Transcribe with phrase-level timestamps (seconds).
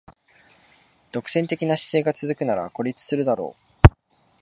[1.11, 3.55] 独占的な姿勢が続くなら孤立するだろ
[3.85, 3.89] う